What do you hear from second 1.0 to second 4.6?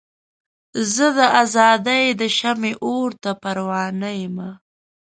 د ازادۍ د شمعې اور ته پروانه یمه.